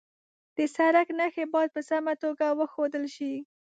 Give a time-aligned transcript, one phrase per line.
[0.55, 3.33] د سړک نښې باید په سمه توګه وښودل شي.